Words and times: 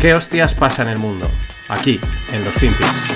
¿Qué 0.00 0.14
hostias 0.14 0.54
pasa 0.54 0.80
en 0.80 0.88
el 0.88 0.98
mundo? 0.98 1.28
Aquí, 1.68 2.00
en 2.32 2.42
los 2.42 2.54
Finpics. 2.54 3.14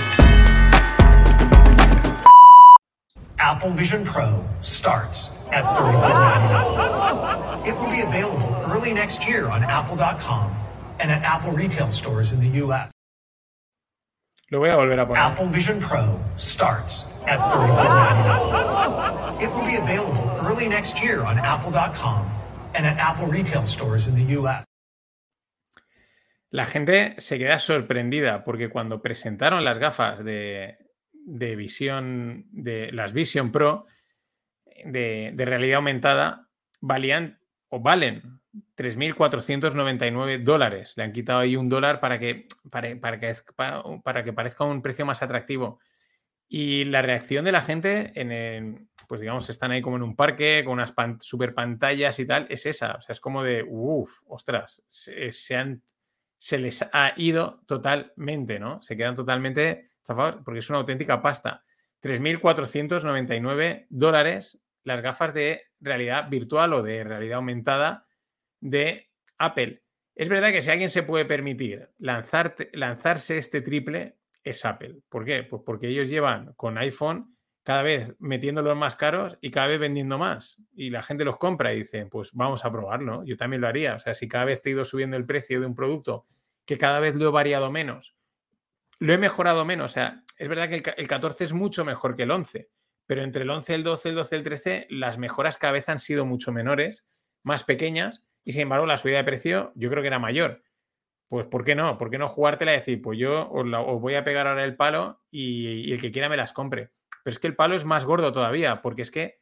Apple 3.38 3.70
Vision 3.70 4.04
Pro 4.04 4.44
starts 4.60 5.30
at 5.50 5.64
$34.99. 5.64 7.66
It 7.66 7.74
will 7.78 7.90
be 7.90 8.02
available 8.02 8.54
early 8.66 8.92
next 8.92 9.26
year 9.26 9.48
on 9.48 9.64
apple.com 9.64 10.54
and 11.00 11.10
at 11.10 11.22
Apple 11.22 11.52
retail 11.52 11.90
stores 11.90 12.32
in 12.32 12.40
the 12.40 12.62
US. 12.62 12.90
Lo 14.50 14.58
voy 14.58 14.68
a 14.68 14.76
volver 14.76 15.00
a 15.00 15.06
poner. 15.06 15.16
Apple 15.16 15.46
Vision 15.46 15.80
Pro 15.80 16.20
starts 16.36 17.06
at 17.26 17.38
$34.99. 17.38 19.42
It 19.42 19.50
will 19.54 19.64
be 19.64 19.76
available 19.76 20.30
early 20.42 20.68
next 20.68 21.02
year 21.02 21.24
on 21.24 21.38
apple.com 21.38 22.30
and 22.74 22.84
at 22.84 22.98
Apple 22.98 23.26
retail 23.26 23.64
stores 23.64 24.06
in 24.06 24.14
the 24.14 24.34
US. 24.38 24.66
La 26.54 26.66
gente 26.66 27.16
se 27.18 27.36
queda 27.36 27.58
sorprendida 27.58 28.44
porque 28.44 28.68
cuando 28.68 29.02
presentaron 29.02 29.64
las 29.64 29.78
gafas 29.78 30.24
de, 30.24 30.78
de 31.10 31.56
visión, 31.56 32.46
de 32.52 32.92
las 32.92 33.12
Vision 33.12 33.50
Pro 33.50 33.86
de, 34.84 35.34
realidad 35.36 35.78
aumentada, 35.78 36.48
valían 36.80 37.40
o 37.70 37.80
valen 37.80 38.40
3.499 38.76 40.44
dólares. 40.44 40.92
Le 40.96 41.02
han 41.02 41.10
quitado 41.10 41.40
ahí 41.40 41.56
un 41.56 41.68
dólar 41.68 41.98
para 41.98 42.20
que, 42.20 42.46
para, 42.70 43.18
que, 43.18 43.34
para 44.04 44.22
que 44.22 44.32
parezca 44.32 44.62
un 44.62 44.80
precio 44.80 45.04
más 45.04 45.24
atractivo. 45.24 45.80
Y 46.46 46.84
la 46.84 47.02
reacción 47.02 47.44
de 47.44 47.50
la 47.50 47.62
gente, 47.62 48.12
en 48.14 48.30
el, 48.30 48.86
pues 49.08 49.20
digamos, 49.20 49.50
están 49.50 49.72
ahí 49.72 49.82
como 49.82 49.96
en 49.96 50.04
un 50.04 50.14
parque 50.14 50.62
con 50.64 50.74
unas 50.74 50.94
super 51.18 51.52
pantallas 51.52 52.20
y 52.20 52.26
tal, 52.26 52.46
es 52.48 52.64
esa. 52.64 52.92
O 52.92 53.00
sea, 53.00 53.12
es 53.12 53.18
como 53.18 53.42
de, 53.42 53.64
uff, 53.66 54.20
ostras, 54.28 54.84
se, 54.86 55.32
se, 55.32 55.56
han, 55.56 55.82
se 56.44 56.58
les 56.58 56.84
ha 56.92 57.14
ido 57.16 57.62
totalmente, 57.66 58.58
¿no? 58.58 58.82
Se 58.82 58.98
quedan 58.98 59.16
totalmente 59.16 59.88
chafados 60.02 60.42
porque 60.44 60.58
es 60.58 60.68
una 60.68 60.80
auténtica 60.80 61.22
pasta. 61.22 61.64
3.499 62.02 63.86
dólares 63.88 64.60
las 64.82 65.00
gafas 65.00 65.32
de 65.32 65.62
realidad 65.80 66.28
virtual 66.28 66.74
o 66.74 66.82
de 66.82 67.02
realidad 67.02 67.36
aumentada 67.36 68.06
de 68.60 69.10
Apple. 69.38 69.84
Es 70.14 70.28
verdad 70.28 70.52
que 70.52 70.60
si 70.60 70.70
alguien 70.70 70.90
se 70.90 71.02
puede 71.02 71.24
permitir 71.24 71.88
lanzarse 71.96 73.38
este 73.38 73.62
triple, 73.62 74.18
es 74.42 74.66
Apple. 74.66 74.98
¿Por 75.08 75.24
qué? 75.24 75.44
Pues 75.44 75.62
porque 75.64 75.88
ellos 75.88 76.10
llevan 76.10 76.52
con 76.58 76.76
iPhone 76.76 77.33
cada 77.64 77.82
vez 77.82 78.14
metiéndolos 78.20 78.76
más 78.76 78.94
caros 78.94 79.38
y 79.40 79.50
cada 79.50 79.66
vez 79.66 79.80
vendiendo 79.80 80.18
más. 80.18 80.58
Y 80.74 80.90
la 80.90 81.02
gente 81.02 81.24
los 81.24 81.38
compra 81.38 81.74
y 81.74 81.78
dice, 81.78 82.06
pues 82.06 82.32
vamos 82.34 82.64
a 82.64 82.70
probarlo. 82.70 83.24
Yo 83.24 83.36
también 83.36 83.60
lo 83.60 83.66
haría. 83.68 83.94
O 83.94 83.98
sea, 83.98 84.14
si 84.14 84.28
cada 84.28 84.44
vez 84.44 84.62
te 84.62 84.68
he 84.68 84.72
ido 84.72 84.84
subiendo 84.84 85.16
el 85.16 85.26
precio 85.26 85.60
de 85.60 85.66
un 85.66 85.74
producto 85.74 86.26
que 86.64 86.78
cada 86.78 87.00
vez 87.00 87.16
lo 87.16 87.28
he 87.28 87.32
variado 87.32 87.72
menos, 87.72 88.16
lo 89.00 89.12
he 89.12 89.18
mejorado 89.18 89.64
menos. 89.64 89.90
O 89.90 89.94
sea, 89.94 90.22
es 90.36 90.48
verdad 90.48 90.68
que 90.68 90.76
el, 90.76 90.82
el 90.96 91.08
14 91.08 91.44
es 91.44 91.52
mucho 91.52 91.84
mejor 91.84 92.14
que 92.14 92.22
el 92.22 92.30
11, 92.30 92.70
pero 93.06 93.22
entre 93.22 93.42
el 93.42 93.50
11, 93.50 93.74
el 93.74 93.82
12, 93.82 94.08
el 94.10 94.14
12, 94.14 94.36
el 94.36 94.44
13, 94.44 94.86
las 94.90 95.18
mejoras 95.18 95.58
cada 95.58 95.72
vez 95.72 95.88
han 95.88 95.98
sido 95.98 96.24
mucho 96.24 96.52
menores, 96.52 97.06
más 97.42 97.64
pequeñas 97.64 98.24
y 98.44 98.52
sin 98.52 98.62
embargo 98.62 98.86
la 98.86 98.98
subida 98.98 99.18
de 99.18 99.24
precio 99.24 99.72
yo 99.74 99.90
creo 99.90 100.02
que 100.02 100.08
era 100.08 100.18
mayor. 100.18 100.62
Pues 101.28 101.46
¿por 101.46 101.64
qué 101.64 101.74
no? 101.74 101.96
¿Por 101.98 102.10
qué 102.10 102.18
no 102.18 102.28
jugártela 102.28 102.72
y 102.72 102.76
decir, 102.76 103.00
pues 103.00 103.18
yo 103.18 103.50
os, 103.50 103.66
la, 103.66 103.78
voy 103.78 104.14
a 104.14 104.24
pegar 104.24 104.46
ahora 104.46 104.64
el 104.64 104.76
palo 104.76 105.22
y, 105.30 105.92
el 105.92 106.00
que 106.00 106.12
quiera 106.12 106.28
me 106.28 106.36
las 106.36 106.52
compre? 106.52 106.90
Pero 107.24 107.32
es 107.32 107.40
que 107.40 107.48
el 107.48 107.56
palo 107.56 107.74
es 107.74 107.84
más 107.84 108.04
gordo 108.04 108.30
todavía, 108.30 108.80
porque 108.82 109.02
es 109.02 109.10
que 109.10 109.38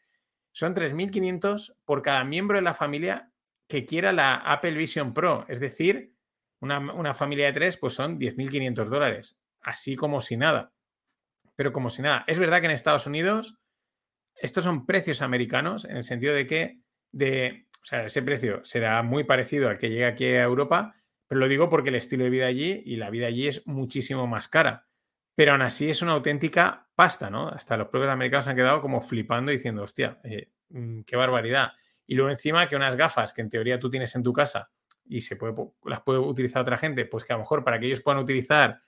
son 0.53 0.75
3.500 0.75 1.77
por 1.85 2.01
cada 2.01 2.25
miembro 2.25 2.57
de 2.57 2.63
la 2.63 2.73
familia 2.73 3.31
que 3.69 3.85
quiera 3.85 4.15
la 4.15 4.37
Apple 4.37 4.73
Vision 4.73 5.13
Pro. 5.13 5.45
Es 5.49 5.61
decir, 5.61 6.15
una, 6.61 6.79
una 6.79 7.13
familia 7.13 7.47
de 7.47 7.53
tres, 7.53 7.77
pues 7.77 7.93
son 7.93 8.19
10.500 8.19 8.87
dólares. 8.87 9.39
Así 9.61 9.97
como 9.97 10.23
si 10.23 10.39
nada. 10.39 10.73
Pero 11.57 11.73
como 11.73 11.91
si 11.91 12.01
nada. 12.01 12.25
Es 12.27 12.39
verdad 12.39 12.61
que 12.61 12.67
en 12.67 12.73
Estados 12.73 13.07
Unidos 13.07 13.59
estos 14.43 14.65
son 14.65 14.87
precios 14.87 15.23
americanos, 15.23 15.85
en 15.85 15.97
el 15.97 16.05
sentido 16.05 16.35
de 16.35 16.47
que 16.47 16.81
de, 17.13 17.65
o 17.81 17.85
sea, 17.85 18.05
ese 18.05 18.23
precio 18.23 18.65
será 18.65 19.03
muy 19.03 19.25
parecido 19.25 19.69
al 19.69 19.79
que 19.79 19.91
llega 19.91 20.09
aquí 20.09 20.25
a 20.25 20.43
Europa, 20.43 20.97
pero 21.29 21.41
lo 21.41 21.49
digo 21.49 21.69
porque 21.69 21.91
el 21.91 21.95
estilo 21.95 22.25
de 22.25 22.31
vida 22.31 22.47
allí 22.47 22.83
y 22.85 22.97
la 22.97 23.11
vida 23.11 23.29
allí 23.29 23.47
es 23.47 23.67
muchísimo 23.67 24.27
más 24.27 24.49
cara. 24.49 24.89
Pero 25.35 25.53
aún 25.53 25.63
así 25.63 25.89
es 25.89 26.03
una 26.03 26.13
auténtica 26.13 26.89
pasta, 26.95 27.31
¿no? 27.31 27.49
Hasta 27.49 27.77
los 27.77 27.89
propios 27.89 28.13
americanos 28.13 28.47
han 28.49 28.57
quedado 28.57 28.81
como 28.81 29.01
flipando 29.01 29.51
diciendo, 29.51 29.83
hostia, 29.83 30.21
eh, 30.25 30.51
qué 31.07 31.17
barbaridad. 31.17 31.73
Y 32.07 32.15
luego 32.15 32.31
encima 32.31 32.69
que 32.69 32.77
unas 32.77 32.97
gafas 32.97 33.33
que 33.33 33.41
en 33.41 33.49
teoría 33.49 33.79
tú 33.79 33.89
tienes 33.89 34.15
en 34.15 34.23
tu 34.23 34.33
casa 34.33 34.71
y 35.07 35.21
se 35.21 35.39
las 35.85 36.01
puede 36.03 36.19
utilizar 36.19 36.63
otra 36.63 36.79
gente, 36.79 37.07
pues 37.07 37.25
que 37.25 37.33
a 37.33 37.37
lo 37.37 37.41
mejor 37.41 37.65
para 37.65 37.79
que 37.79 37.87
ellos 37.87 38.01
puedan 38.01 38.21
utilizar 38.23 38.83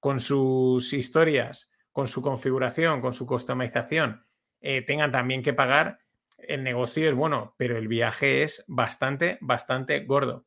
con 0.00 0.20
sus 0.20 0.92
historias, 0.92 1.70
con 1.92 2.06
su 2.06 2.22
configuración, 2.22 3.00
con 3.00 3.12
su 3.12 3.26
customización, 3.26 4.26
eh, 4.60 4.82
tengan 4.82 5.10
también 5.10 5.42
que 5.42 5.54
pagar, 5.54 5.98
el 6.38 6.62
negocio 6.62 7.08
es 7.08 7.14
bueno, 7.14 7.54
pero 7.56 7.78
el 7.78 7.88
viaje 7.88 8.42
es 8.42 8.64
bastante, 8.66 9.38
bastante 9.40 10.00
gordo. 10.04 10.46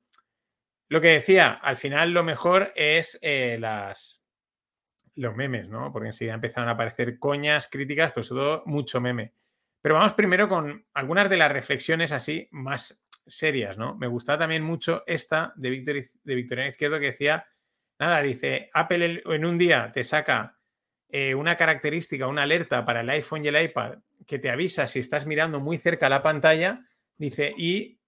Lo 0.88 1.02
que 1.02 1.10
decía, 1.10 1.54
al 1.54 1.78
final 1.78 2.12
lo 2.12 2.24
mejor 2.24 2.72
es 2.76 3.20
eh, 3.22 3.58
las, 3.60 4.19
los 5.20 5.36
memes, 5.36 5.68
¿no? 5.68 5.92
Porque 5.92 6.08
enseguida 6.08 6.34
empezaron 6.34 6.70
a 6.70 6.74
aparecer 6.74 7.20
coñas, 7.20 7.68
críticas, 7.68 8.12
pero 8.12 8.24
sobre 8.24 8.42
todo 8.44 8.64
mucho 8.66 9.02
meme. 9.02 9.34
Pero 9.82 9.96
vamos 9.96 10.14
primero 10.14 10.48
con 10.48 10.86
algunas 10.94 11.30
de 11.30 11.38
las 11.38 11.52
reflexiones 11.52 12.12
así 12.12 12.48
más 12.52 13.04
serias, 13.26 13.78
¿no? 13.78 13.96
Me 13.96 14.08
gustaba 14.08 14.40
también 14.40 14.64
mucho 14.64 15.04
esta 15.08 15.54
de, 15.56 15.70
Victor, 15.70 15.96
de 16.24 16.36
Victoriano 16.36 16.70
Izquierdo 16.70 17.00
que 17.00 17.08
decía, 17.08 17.46
nada, 18.00 18.22
dice, 18.22 18.70
Apple 18.74 19.22
en 19.26 19.46
un 19.46 19.58
día 19.58 19.92
te 19.94 20.04
saca 20.04 20.58
eh, 21.10 21.36
una 21.36 21.56
característica, 21.56 22.28
una 22.28 22.44
alerta 22.44 22.86
para 22.86 23.02
el 23.02 23.10
iPhone 23.10 23.44
y 23.44 23.50
el 23.50 23.62
iPad 23.62 24.00
que 24.26 24.40
te 24.40 24.50
avisa 24.50 24.88
si 24.88 25.00
estás 25.00 25.26
mirando 25.26 25.60
muy 25.60 25.78
cerca 25.78 26.10
la 26.10 26.22
pantalla, 26.22 26.86
dice, 27.18 27.54
y 27.58 28.00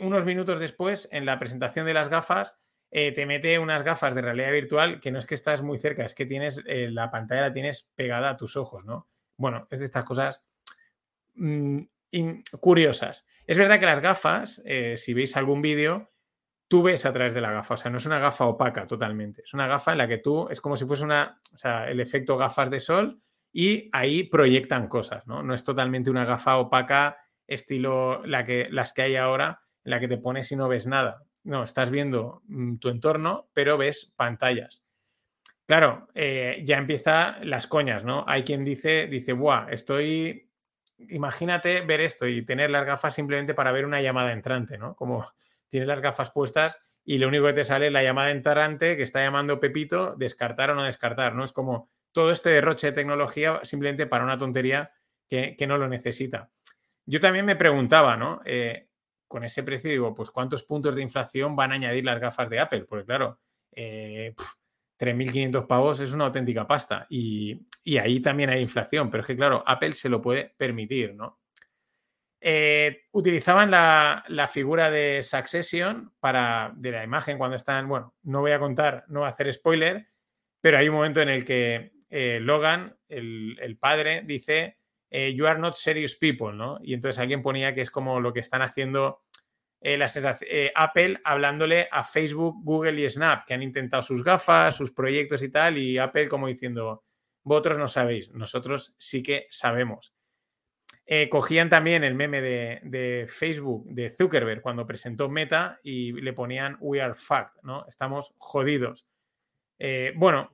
unos 0.00 0.24
minutos 0.24 0.60
después, 0.60 1.08
en 1.10 1.26
la 1.26 1.38
presentación 1.38 1.84
de 1.84 1.94
las 1.94 2.08
gafas, 2.08 2.56
eh, 2.96 3.10
te 3.10 3.26
mete 3.26 3.58
unas 3.58 3.82
gafas 3.82 4.14
de 4.14 4.22
realidad 4.22 4.52
virtual 4.52 5.00
que 5.00 5.10
no 5.10 5.18
es 5.18 5.26
que 5.26 5.34
estás 5.34 5.62
muy 5.62 5.78
cerca, 5.78 6.04
es 6.04 6.14
que 6.14 6.26
tienes 6.26 6.62
eh, 6.64 6.88
la 6.92 7.10
pantalla 7.10 7.48
la 7.48 7.52
tienes 7.52 7.90
pegada 7.96 8.30
a 8.30 8.36
tus 8.36 8.56
ojos, 8.56 8.84
¿no? 8.84 9.08
Bueno, 9.36 9.66
es 9.72 9.80
de 9.80 9.86
estas 9.86 10.04
cosas 10.04 10.44
mmm, 11.34 11.80
curiosas. 12.60 13.26
Es 13.48 13.58
verdad 13.58 13.80
que 13.80 13.86
las 13.86 13.98
gafas, 13.98 14.62
eh, 14.64 14.96
si 14.96 15.12
veis 15.12 15.36
algún 15.36 15.60
vídeo, 15.60 16.12
tú 16.68 16.84
ves 16.84 17.04
a 17.04 17.12
través 17.12 17.34
de 17.34 17.40
la 17.40 17.50
gafa, 17.50 17.74
o 17.74 17.76
sea, 17.76 17.90
no 17.90 17.98
es 17.98 18.06
una 18.06 18.20
gafa 18.20 18.46
opaca 18.46 18.86
totalmente, 18.86 19.42
es 19.42 19.52
una 19.54 19.66
gafa 19.66 19.90
en 19.90 19.98
la 19.98 20.06
que 20.06 20.18
tú, 20.18 20.46
es 20.48 20.60
como 20.60 20.76
si 20.76 20.84
fuese 20.84 21.02
una, 21.02 21.36
o 21.52 21.56
sea, 21.56 21.90
el 21.90 21.98
efecto 21.98 22.36
gafas 22.36 22.70
de 22.70 22.78
sol, 22.78 23.20
y 23.52 23.90
ahí 23.92 24.22
proyectan 24.22 24.86
cosas, 24.86 25.26
¿no? 25.26 25.42
No 25.42 25.52
es 25.52 25.64
totalmente 25.64 26.10
una 26.10 26.24
gafa 26.24 26.58
opaca 26.58 27.18
estilo 27.48 28.24
las 28.24 28.92
que 28.92 29.02
hay 29.02 29.16
ahora, 29.16 29.62
en 29.84 29.90
la 29.90 29.98
que 29.98 30.06
te 30.06 30.16
pones 30.16 30.50
y 30.52 30.56
no 30.56 30.68
ves 30.68 30.86
nada. 30.86 31.23
No, 31.44 31.64
estás 31.64 31.90
viendo 31.90 32.42
mm, 32.46 32.76
tu 32.76 32.88
entorno, 32.88 33.48
pero 33.52 33.78
ves 33.78 34.12
pantallas. 34.16 34.82
Claro, 35.66 36.08
eh, 36.14 36.62
ya 36.64 36.76
empieza 36.76 37.38
las 37.42 37.66
coñas, 37.66 38.04
¿no? 38.04 38.24
Hay 38.26 38.44
quien 38.44 38.64
dice, 38.64 39.06
dice, 39.06 39.32
buah, 39.32 39.68
estoy, 39.70 40.50
imagínate 40.98 41.80
ver 41.82 42.00
esto 42.00 42.26
y 42.26 42.44
tener 42.44 42.70
las 42.70 42.84
gafas 42.84 43.14
simplemente 43.14 43.54
para 43.54 43.72
ver 43.72 43.86
una 43.86 44.02
llamada 44.02 44.32
entrante, 44.32 44.76
¿no? 44.76 44.94
Como 44.94 45.26
tienes 45.70 45.88
las 45.88 46.00
gafas 46.00 46.30
puestas 46.32 46.84
y 47.04 47.18
lo 47.18 47.28
único 47.28 47.46
que 47.46 47.52
te 47.54 47.64
sale 47.64 47.86
es 47.86 47.92
la 47.92 48.02
llamada 48.02 48.30
entrante 48.30 48.96
que 48.96 49.02
está 49.02 49.22
llamando 49.22 49.60
Pepito, 49.60 50.16
descartar 50.16 50.70
o 50.70 50.74
no 50.74 50.84
descartar, 50.84 51.34
¿no? 51.34 51.44
Es 51.44 51.52
como, 51.52 51.90
todo 52.14 52.30
este 52.30 52.50
derroche 52.50 52.86
de 52.86 52.92
tecnología 52.92 53.60
simplemente 53.64 54.06
para 54.06 54.24
una 54.24 54.38
tontería 54.38 54.92
que, 55.28 55.56
que 55.56 55.66
no 55.66 55.76
lo 55.76 55.88
necesita. 55.88 56.50
Yo 57.04 57.20
también 57.20 57.44
me 57.44 57.56
preguntaba, 57.56 58.16
¿no? 58.16 58.40
Eh, 58.46 58.88
con 59.28 59.44
ese 59.44 59.62
precio 59.62 59.90
digo, 59.90 60.14
pues 60.14 60.30
¿cuántos 60.30 60.62
puntos 60.62 60.94
de 60.94 61.02
inflación 61.02 61.56
van 61.56 61.72
a 61.72 61.74
añadir 61.74 62.04
las 62.04 62.20
gafas 62.20 62.50
de 62.50 62.60
Apple? 62.60 62.84
Porque 62.88 63.06
claro, 63.06 63.40
eh, 63.72 64.34
3.500 64.98 65.66
pavos 65.66 66.00
es 66.00 66.12
una 66.12 66.26
auténtica 66.26 66.66
pasta 66.66 67.06
y, 67.10 67.60
y, 67.82 67.98
ahí 67.98 68.20
también 68.20 68.50
hay 68.50 68.62
inflación, 68.62 69.10
pero 69.10 69.22
es 69.22 69.26
que 69.26 69.36
claro, 69.36 69.62
Apple 69.66 69.92
se 69.92 70.08
lo 70.08 70.22
puede 70.22 70.54
permitir, 70.56 71.14
¿no? 71.14 71.40
Eh, 72.46 73.04
utilizaban 73.12 73.70
la, 73.70 74.22
la, 74.28 74.46
figura 74.46 74.90
de 74.90 75.22
Succession 75.22 76.12
para, 76.20 76.74
de 76.76 76.90
la 76.90 77.02
imagen 77.02 77.38
cuando 77.38 77.56
están, 77.56 77.88
bueno, 77.88 78.14
no 78.22 78.40
voy 78.40 78.52
a 78.52 78.58
contar, 78.58 79.04
no 79.08 79.20
voy 79.20 79.28
a 79.28 79.30
hacer 79.30 79.50
spoiler, 79.50 80.08
pero 80.60 80.76
hay 80.76 80.88
un 80.90 80.94
momento 80.94 81.22
en 81.22 81.30
el 81.30 81.42
que 81.42 81.94
eh, 82.10 82.40
Logan, 82.42 82.98
el, 83.08 83.58
el, 83.62 83.78
padre, 83.78 84.22
dice, 84.26 84.76
eh, 85.16 85.32
you 85.32 85.46
are 85.46 85.60
not 85.60 85.74
serious 85.74 86.16
people, 86.16 86.52
¿no? 86.52 86.80
Y 86.82 86.92
entonces 86.92 87.20
alguien 87.20 87.40
ponía 87.40 87.72
que 87.72 87.82
es 87.82 87.90
como 87.90 88.18
lo 88.18 88.32
que 88.32 88.40
están 88.40 88.62
haciendo 88.62 89.22
eh, 89.80 90.04
eh, 90.50 90.72
Apple 90.74 91.20
hablándole 91.22 91.86
a 91.88 92.02
Facebook, 92.02 92.56
Google 92.64 93.00
y 93.00 93.08
Snap, 93.08 93.46
que 93.46 93.54
han 93.54 93.62
intentado 93.62 94.02
sus 94.02 94.24
gafas, 94.24 94.74
sus 94.74 94.90
proyectos 94.90 95.40
y 95.44 95.50
tal, 95.50 95.78
y 95.78 95.98
Apple 95.98 96.26
como 96.26 96.48
diciendo, 96.48 97.04
vosotros 97.44 97.78
no 97.78 97.86
sabéis, 97.86 98.32
nosotros 98.32 98.92
sí 98.98 99.22
que 99.22 99.46
sabemos. 99.50 100.16
Eh, 101.06 101.28
cogían 101.28 101.68
también 101.68 102.02
el 102.02 102.16
meme 102.16 102.40
de, 102.40 103.26
Facebook, 103.28 103.86
de 103.90 104.10
Zuckerberg, 104.10 104.62
cuando 104.62 104.84
presentó 104.84 105.28
Meta 105.28 105.78
y 105.84 106.10
le 106.10 106.32
ponían 106.32 106.76
We 106.80 107.00
are 107.00 107.14
fucked, 107.14 107.62
¿no? 107.62 107.86
Estamos 107.86 108.34
jodidos. 108.38 109.06
Bueno, 110.16 110.50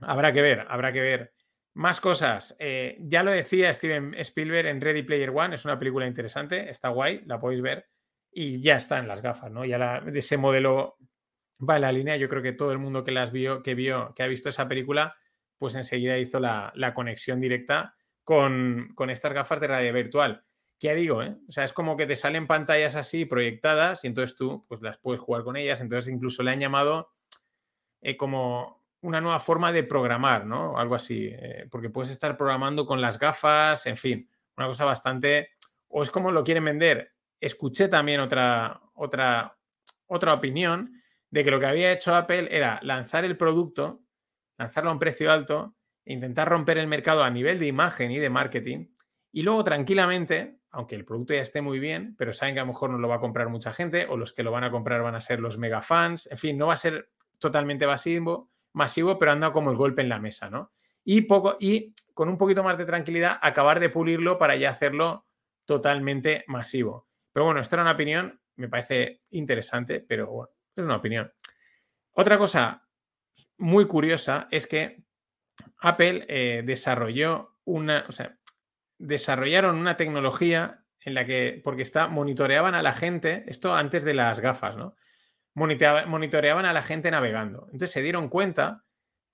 habrá 0.00 0.32
que 0.32 0.42
ver, 0.42 0.66
habrá 0.68 0.92
que 0.92 1.00
ver. 1.00 1.32
Más 1.74 2.00
cosas. 2.00 2.54
Eh, 2.58 2.98
ya 3.00 3.22
lo 3.22 3.30
decía 3.30 3.72
Steven 3.72 4.14
Spielberg 4.14 4.66
en 4.66 4.80
Ready 4.80 5.02
Player 5.02 5.30
One, 5.30 5.54
es 5.54 5.64
una 5.64 5.78
película 5.78 6.06
interesante, 6.06 6.68
está 6.68 6.90
guay, 6.90 7.22
la 7.26 7.40
podéis 7.40 7.62
ver. 7.62 7.88
Y 8.30 8.60
ya 8.60 8.76
está 8.76 8.98
en 8.98 9.08
las 9.08 9.22
gafas, 9.22 9.50
¿no? 9.50 9.64
Ya 9.64 10.00
de 10.00 10.18
ese 10.18 10.36
modelo 10.36 10.96
va 11.58 11.76
en 11.76 11.82
la 11.82 11.92
línea. 11.92 12.16
Yo 12.16 12.28
creo 12.28 12.42
que 12.42 12.52
todo 12.52 12.72
el 12.72 12.78
mundo 12.78 13.04
que 13.04 13.12
las 13.12 13.30
vio, 13.30 13.62
que 13.62 13.74
vio, 13.74 14.12
que 14.14 14.22
ha 14.22 14.26
visto 14.26 14.48
esa 14.48 14.68
película, 14.68 15.16
pues 15.58 15.74
enseguida 15.76 16.18
hizo 16.18 16.40
la, 16.40 16.72
la 16.74 16.94
conexión 16.94 17.40
directa 17.40 17.94
con, 18.24 18.94
estas 19.10 19.32
gafas 19.32 19.60
de 19.60 19.66
realidad 19.66 19.94
virtual. 19.94 20.44
¿Qué 20.78 20.94
digo? 20.94 21.22
Eh? 21.22 21.36
O 21.48 21.52
sea, 21.52 21.64
es 21.64 21.72
como 21.72 21.96
que 21.96 22.06
te 22.06 22.16
salen 22.16 22.46
pantallas 22.46 22.96
así 22.96 23.24
proyectadas 23.24 24.04
y 24.04 24.08
entonces 24.08 24.36
tú 24.36 24.64
pues 24.68 24.82
las 24.82 24.98
puedes 24.98 25.20
jugar 25.20 25.44
con 25.44 25.56
ellas. 25.56 25.80
Entonces 25.80 26.12
incluso 26.12 26.42
le 26.42 26.50
han 26.50 26.60
llamado 26.60 27.12
eh, 28.00 28.16
como 28.16 28.81
una 29.02 29.20
nueva 29.20 29.40
forma 29.40 29.72
de 29.72 29.84
programar, 29.84 30.46
¿no? 30.46 30.78
Algo 30.78 30.94
así. 30.94 31.28
Eh, 31.30 31.68
porque 31.70 31.90
puedes 31.90 32.10
estar 32.10 32.36
programando 32.36 32.86
con 32.86 33.00
las 33.00 33.18
gafas, 33.18 33.86
en 33.86 33.96
fin, 33.96 34.28
una 34.56 34.66
cosa 34.66 34.84
bastante... 34.84 35.50
O 35.88 36.02
es 36.02 36.10
como 36.10 36.32
lo 36.32 36.42
quieren 36.42 36.64
vender. 36.64 37.12
Escuché 37.38 37.88
también 37.88 38.20
otra, 38.20 38.80
otra, 38.94 39.58
otra 40.06 40.32
opinión 40.32 41.02
de 41.30 41.44
que 41.44 41.50
lo 41.50 41.60
que 41.60 41.66
había 41.66 41.92
hecho 41.92 42.14
Apple 42.14 42.48
era 42.50 42.80
lanzar 42.82 43.26
el 43.26 43.36
producto, 43.36 44.00
lanzarlo 44.56 44.90
a 44.90 44.94
un 44.94 44.98
precio 44.98 45.30
alto 45.30 45.74
intentar 46.04 46.48
romper 46.48 46.78
el 46.78 46.86
mercado 46.86 47.22
a 47.22 47.30
nivel 47.30 47.58
de 47.58 47.66
imagen 47.66 48.10
y 48.10 48.18
de 48.18 48.30
marketing 48.30 48.86
y 49.30 49.42
luego 49.42 49.64
tranquilamente, 49.64 50.58
aunque 50.70 50.94
el 50.94 51.04
producto 51.04 51.34
ya 51.34 51.42
esté 51.42 51.62
muy 51.62 51.78
bien, 51.78 52.14
pero 52.18 52.32
saben 52.32 52.54
que 52.54 52.60
a 52.60 52.64
lo 52.64 52.68
mejor 52.68 52.90
no 52.90 52.98
lo 52.98 53.08
va 53.08 53.16
a 53.16 53.20
comprar 53.20 53.48
mucha 53.48 53.72
gente 53.72 54.06
o 54.06 54.16
los 54.16 54.32
que 54.32 54.42
lo 54.42 54.50
van 54.50 54.64
a 54.64 54.70
comprar 54.70 55.02
van 55.02 55.14
a 55.14 55.20
ser 55.20 55.40
los 55.40 55.58
mega 55.58 55.80
fans, 55.80 56.28
en 56.30 56.38
fin, 56.38 56.58
no 56.58 56.66
va 56.66 56.74
a 56.74 56.78
ser 56.78 57.10
totalmente 57.38 57.86
masivo, 57.86 58.50
masivo 58.72 59.18
pero 59.18 59.32
anda 59.32 59.52
como 59.52 59.70
el 59.70 59.76
golpe 59.76 60.02
en 60.02 60.08
la 60.08 60.18
mesa, 60.18 60.50
¿no? 60.50 60.72
Y, 61.04 61.22
poco, 61.22 61.56
y 61.58 61.94
con 62.14 62.28
un 62.28 62.38
poquito 62.38 62.62
más 62.62 62.78
de 62.78 62.84
tranquilidad 62.84 63.38
acabar 63.42 63.80
de 63.80 63.88
pulirlo 63.88 64.38
para 64.38 64.56
ya 64.56 64.70
hacerlo 64.70 65.26
totalmente 65.64 66.44
masivo. 66.46 67.08
Pero 67.32 67.46
bueno, 67.46 67.60
esta 67.60 67.76
era 67.76 67.82
una 67.82 67.92
opinión, 67.92 68.40
me 68.56 68.68
parece 68.68 69.20
interesante, 69.30 70.00
pero 70.00 70.28
bueno, 70.28 70.50
es 70.76 70.84
una 70.84 70.96
opinión. 70.96 71.32
Otra 72.12 72.38
cosa 72.38 72.86
muy 73.58 73.86
curiosa 73.86 74.48
es 74.50 74.66
que 74.66 75.02
Apple 75.78 76.26
eh, 76.28 76.62
desarrolló 76.64 77.56
una, 77.64 78.04
o 78.08 78.12
sea, 78.12 78.38
desarrollaron 78.98 79.76
una 79.76 79.96
tecnología 79.96 80.84
en 81.00 81.14
la 81.14 81.26
que, 81.26 81.60
porque 81.64 81.82
está, 81.82 82.08
monitoreaban 82.08 82.74
a 82.74 82.82
la 82.82 82.92
gente, 82.92 83.44
esto 83.48 83.74
antes 83.74 84.04
de 84.04 84.14
las 84.14 84.40
gafas, 84.40 84.76
¿no? 84.76 84.94
Monitoreaban 85.54 86.64
a 86.64 86.72
la 86.72 86.82
gente 86.82 87.10
navegando. 87.10 87.66
Entonces 87.66 87.90
se 87.90 88.02
dieron 88.02 88.28
cuenta 88.28 88.84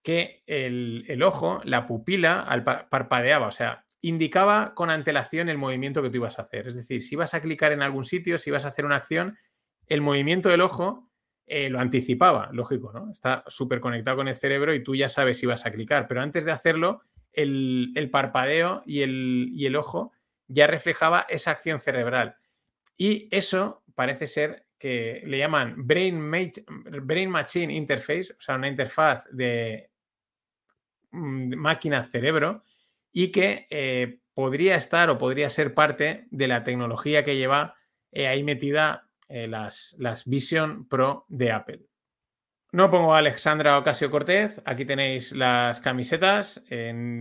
que 0.03 0.43
el, 0.47 1.23
ojo, 1.23 1.61
la 1.65 1.87
pupila, 1.87 2.41
al 2.41 2.65
parpadeaba, 2.65 3.47
o 3.47 3.53
sea, 3.53 3.85
indicaba 4.01 4.75
con 4.75 4.91
antelación 4.91 5.49
el 5.49 5.59
movimiento 5.59 6.03
que 6.03 6.11
tú 6.11 6.17
ibas 6.17 6.39
a 6.39 6.43
hacer. 6.43 6.69
Es 6.69 6.77
decir, 6.77 7.03
si 7.03 7.15
ibas 7.15 7.35
a 7.35 7.43
clicar 7.43 7.73
en 7.73 7.83
algún 7.83 8.05
sitio, 8.05 8.39
si 8.39 8.51
ibas 8.51 8.65
a 8.65 8.69
hacer 8.69 8.85
una 8.85 8.97
acción, 8.97 9.37
el 9.87 10.01
movimiento 10.01 10.49
del 10.49 10.61
ojo 10.61 11.11
eh, 11.47 11.71
lo 11.71 11.81
anticipaba, 11.81 12.51
lógico, 12.53 12.93
¿no? 12.93 13.11
Está 13.11 13.43
súper 13.49 13.81
conectado 13.81 14.19
con 14.19 14.29
el 14.29 14.35
cerebro 14.35 14.75
y 14.75 14.83
tú 14.83 14.95
ya 14.95 15.09
sabes 15.09 15.39
si 15.39 15.47
vas 15.47 15.67
a 15.67 15.73
clicar, 15.73 16.07
pero 16.07 16.21
antes 16.21 16.45
de 16.45 16.53
hacerlo, 16.53 17.03
el, 17.33 18.09
parpadeo 18.13 18.83
y 18.85 19.03
el, 19.03 19.51
y 19.53 19.67
el, 19.67 19.77
ojo 19.77 20.13
ya 20.47 20.67
reflejaba 20.67 21.27
esa 21.29 21.53
acción 21.53 21.81
cerebral. 21.81 22.37
Y 22.97 23.29
eso 23.31 23.83
parece 23.95 24.27
ser 24.27 24.68
que 24.79 25.23
le 25.27 25.39
llaman 25.39 25.75
Brain, 25.77 26.31
Brain 27.03 27.31
Machine 27.31 27.75
Interface, 27.75 28.33
o 28.33 28.41
sea, 28.41 28.55
una 28.55 28.69
interfaz 28.69 29.27
de 29.33 29.91
mm, 31.11 31.57
máquina-cerebro, 31.57 32.63
y 33.13 33.33
que 33.33 33.67
eh, 33.71 34.21
podría 34.33 34.77
estar 34.77 35.11
o 35.11 35.19
podría 35.19 35.51
ser 35.51 35.75
parte 35.75 36.27
de 36.31 36.49
la 36.49 36.63
tecnología 36.63 37.25
que 37.25 37.37
lleva 37.37 37.75
eh, 38.13 38.29
ahí 38.29 38.45
metida 38.45 39.09
eh, 39.29 39.49
las, 39.49 39.97
las 39.99 40.25
Vision 40.27 40.87
Pro 40.89 41.27
de 41.29 41.51
Apple. 41.51 41.87
No 42.71 42.91
pongo 42.91 43.15
a 43.15 43.19
Alexandra 43.19 43.79
Ocasio 43.79 44.11
Cortez, 44.11 44.63
aquí 44.65 44.85
tenéis 44.85 45.33
las 45.33 45.81
camisetas. 45.81 46.63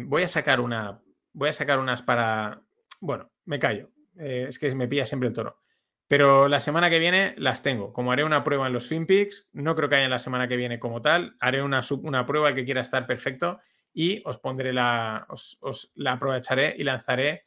voy 0.06 0.24
a 0.24 0.28
sacar 0.28 0.60
una. 0.60 1.02
Voy 1.32 1.50
a 1.50 1.54
sacar 1.54 1.80
unas 1.80 2.02
para. 2.02 2.62
Bueno, 3.00 3.32
me 3.46 3.58
callo. 3.58 3.90
Es 4.18 4.60
que 4.60 4.76
me 4.76 4.90
pilla 4.90 5.06
siempre 5.06 5.30
el 5.30 5.34
toro. 5.34 5.62
Pero 6.08 6.48
la 6.48 6.60
semana 6.60 6.90
que 6.90 7.00
viene 7.00 7.36
las 7.38 7.62
tengo. 7.62 7.92
Como 7.92 8.12
haré 8.12 8.24
una 8.24 8.44
prueba 8.44 8.68
en 8.68 8.74
los 8.74 8.88
FinPix, 8.88 9.50
no 9.54 9.76
creo 9.76 9.90
que 9.90 9.96
haya 9.96 10.08
la 10.08 10.20
semana 10.20 10.48
que 10.48 10.56
viene 10.56 10.80
como 10.80 11.02
tal. 11.02 11.36
Haré 11.40 11.62
una, 11.62 11.82
una 12.04 12.26
prueba 12.26 12.56
que 12.56 12.64
quiera 12.64 12.82
estar 12.82 13.06
perfecto 13.06 13.60
y 13.94 14.22
os 14.26 14.38
pondré 14.38 14.72
la. 14.74 15.26
Os, 15.30 15.92
la 15.96 16.14
aprovecharé 16.14 16.76
y 16.78 16.84
lanzaré, 16.84 17.46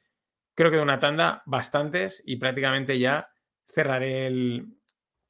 creo 0.55 0.71
que 0.71 0.77
de 0.77 0.83
una 0.83 0.99
tanda, 0.99 1.43
bastantes 1.47 2.23
y 2.27 2.37
prácticamente 2.37 2.99
ya 2.99 3.31
cerraré 3.65 4.31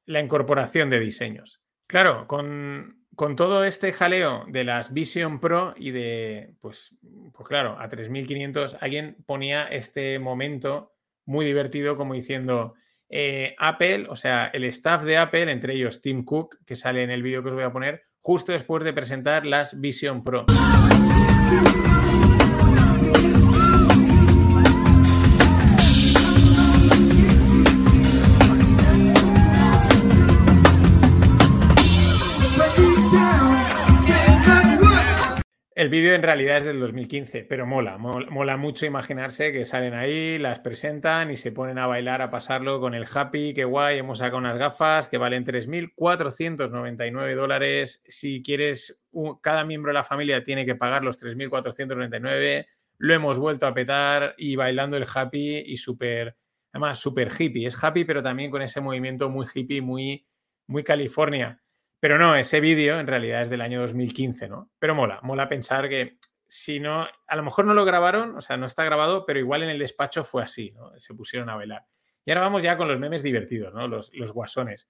la 0.05 0.19
incorporación 0.19 0.89
de 0.89 0.99
diseños. 0.99 1.61
Claro, 1.87 2.25
con, 2.27 3.05
todo 3.35 3.63
este 3.65 3.91
jaleo 3.91 4.45
de 4.47 4.63
las 4.63 4.93
Vision 4.93 5.39
Pro 5.39 5.75
y 5.77 5.91
de, 5.91 6.55
pues, 6.59 6.97
pues 7.33 7.47
claro, 7.47 7.77
a 7.79 7.87
3500, 7.87 8.77
alguien 8.81 9.17
ponía 9.25 9.65
este 9.65 10.17
momento 10.17 10.93
muy 11.25 11.45
divertido 11.45 11.97
como 11.97 12.13
diciendo, 12.13 12.73
eh, 13.11 13.55
Apple, 13.59 14.07
o 14.09 14.15
sea, 14.15 14.47
el 14.47 14.63
staff 14.65 15.03
de 15.03 15.17
Apple, 15.17 15.51
entre 15.51 15.73
ellos 15.73 16.01
Tim 16.01 16.23
Cook, 16.23 16.59
que 16.65 16.77
sale 16.77 17.03
en 17.03 17.11
el 17.11 17.21
vídeo 17.21 17.43
que 17.43 17.49
os 17.49 17.55
voy 17.55 17.63
a 17.63 17.73
poner, 17.73 18.03
justo 18.21 18.53
después 18.53 18.83
de 18.83 18.93
presentar 18.93 19.45
las 19.45 19.79
Vision 19.79 20.23
Pro. 20.23 20.45
El 35.81 35.89
vídeo 35.89 36.13
en 36.13 36.21
realidad 36.21 36.57
es 36.57 36.65
del 36.65 36.79
2015, 36.79 37.43
pero 37.43 37.65
mola, 37.65 37.97
mola, 37.97 38.55
mucho 38.55 38.85
imaginarse 38.85 39.51
que 39.51 39.65
salen 39.65 39.95
ahí, 39.95 40.37
las 40.37 40.59
presentan 40.59 41.31
y 41.31 41.37
se 41.37 41.51
ponen 41.51 41.79
a 41.79 41.87
bailar, 41.87 42.21
a 42.21 42.29
pasarlo 42.29 42.79
con 42.79 42.93
el 42.93 43.07
happy, 43.11 43.55
qué 43.55 43.65
guay, 43.65 43.97
hemos 43.97 44.19
sacado 44.19 44.37
unas 44.37 44.59
gafas 44.59 45.07
que 45.07 45.17
valen 45.17 45.43
3.499 45.43 47.33
dólares. 47.33 48.03
Si 48.05 48.43
quieres, 48.43 49.01
cada 49.41 49.65
miembro 49.65 49.89
de 49.89 49.95
la 49.95 50.03
familia 50.03 50.43
tiene 50.43 50.67
que 50.67 50.75
pagar 50.75 51.03
los 51.03 51.19
3.499. 51.19 52.67
Lo 52.99 53.13
hemos 53.15 53.39
vuelto 53.39 53.65
a 53.65 53.73
petar 53.73 54.35
y 54.37 54.55
bailando 54.55 54.97
el 54.97 55.07
happy 55.11 55.63
y 55.65 55.77
súper, 55.77 56.37
además 56.71 56.99
súper 56.99 57.31
hippie. 57.35 57.65
Es 57.65 57.83
happy, 57.83 58.05
pero 58.05 58.21
también 58.21 58.51
con 58.51 58.61
ese 58.61 58.81
movimiento 58.81 59.31
muy 59.31 59.47
hippie, 59.51 59.81
muy, 59.81 60.27
muy 60.67 60.83
California. 60.83 61.60
Pero 62.01 62.17
no, 62.17 62.35
ese 62.35 62.59
vídeo 62.59 62.99
en 62.99 63.05
realidad 63.05 63.43
es 63.43 63.49
del 63.51 63.61
año 63.61 63.79
2015, 63.81 64.49
¿no? 64.49 64.71
Pero 64.79 64.95
mola, 64.95 65.19
mola 65.21 65.47
pensar 65.47 65.87
que 65.87 66.17
si 66.47 66.79
no, 66.79 67.07
a 67.27 67.35
lo 67.35 67.43
mejor 67.43 67.65
no 67.65 67.75
lo 67.75 67.85
grabaron, 67.85 68.35
o 68.35 68.41
sea, 68.41 68.57
no 68.57 68.65
está 68.65 68.83
grabado, 68.83 69.23
pero 69.23 69.39
igual 69.39 69.61
en 69.61 69.69
el 69.69 69.77
despacho 69.77 70.23
fue 70.23 70.41
así, 70.41 70.71
¿no? 70.71 70.91
Se 70.99 71.13
pusieron 71.13 71.47
a 71.49 71.55
bailar. 71.55 71.85
Y 72.25 72.31
ahora 72.31 72.41
vamos 72.41 72.63
ya 72.63 72.75
con 72.75 72.87
los 72.87 72.99
memes 72.99 73.21
divertidos, 73.21 73.71
¿no? 73.75 73.87
Los, 73.87 74.11
los 74.15 74.33
guasones. 74.33 74.89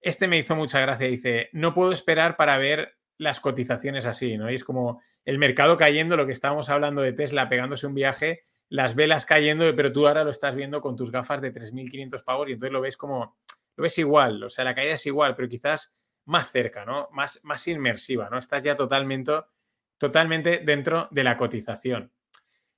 Este 0.00 0.28
me 0.28 0.38
hizo 0.38 0.54
mucha 0.54 0.80
gracia, 0.80 1.08
dice, 1.08 1.50
no 1.52 1.74
puedo 1.74 1.90
esperar 1.90 2.36
para 2.36 2.56
ver 2.58 2.96
las 3.18 3.40
cotizaciones 3.40 4.06
así, 4.06 4.38
¿no? 4.38 4.48
Y 4.48 4.54
es 4.54 4.62
como 4.62 5.02
el 5.24 5.38
mercado 5.38 5.76
cayendo, 5.76 6.16
lo 6.16 6.26
que 6.26 6.32
estábamos 6.32 6.70
hablando 6.70 7.02
de 7.02 7.12
Tesla 7.12 7.48
pegándose 7.48 7.88
un 7.88 7.94
viaje, 7.94 8.44
las 8.68 8.94
velas 8.94 9.26
cayendo, 9.26 9.74
pero 9.74 9.90
tú 9.90 10.06
ahora 10.06 10.22
lo 10.22 10.30
estás 10.30 10.54
viendo 10.54 10.80
con 10.80 10.94
tus 10.94 11.10
gafas 11.10 11.42
de 11.42 11.52
3.500 11.52 12.22
pavos 12.22 12.48
y 12.48 12.52
entonces 12.52 12.72
lo 12.72 12.80
ves 12.80 12.96
como, 12.96 13.36
lo 13.76 13.82
ves 13.82 13.98
igual, 13.98 14.44
o 14.44 14.48
sea, 14.48 14.64
la 14.64 14.76
caída 14.76 14.94
es 14.94 15.04
igual, 15.06 15.34
pero 15.34 15.48
quizás 15.48 15.92
más 16.24 16.50
cerca, 16.50 16.84
¿no? 16.84 17.08
Más, 17.12 17.40
más 17.42 17.66
inmersiva, 17.68 18.28
¿no? 18.30 18.38
Estás 18.38 18.62
ya 18.62 18.76
totalmente, 18.76 19.32
totalmente 19.98 20.58
dentro 20.58 21.08
de 21.10 21.24
la 21.24 21.36
cotización. 21.36 22.12